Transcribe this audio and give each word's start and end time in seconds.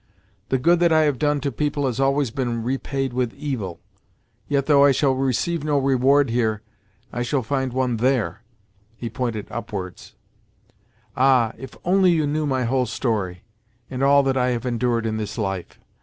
The 0.49 0.57
good 0.57 0.79
that 0.79 0.91
I 0.91 1.01
have 1.03 1.19
done 1.19 1.41
to 1.41 1.51
people 1.51 1.85
has 1.85 1.99
always 1.99 2.31
been 2.31 2.63
repaid 2.63 3.13
with 3.13 3.35
evil; 3.35 3.79
yet, 4.47 4.65
though 4.65 4.83
I 4.83 4.91
shall 4.91 5.13
receive 5.13 5.63
no 5.63 5.77
reward 5.77 6.31
here, 6.31 6.63
I 7.13 7.21
shall 7.21 7.43
find 7.43 7.71
one 7.71 7.97
there" 7.97 8.41
(he 8.97 9.11
pointed 9.11 9.45
upwards). 9.51 10.15
"Ah, 11.15 11.53
if 11.55 11.77
only 11.85 12.09
you 12.09 12.25
knew 12.25 12.47
my 12.47 12.63
whole 12.63 12.87
story, 12.87 13.43
and 13.91 14.01
all 14.01 14.23
that 14.23 14.37
I 14.37 14.49
have 14.49 14.65
endured 14.65 15.05
in 15.05 15.17
this 15.17 15.37
life! 15.37 15.79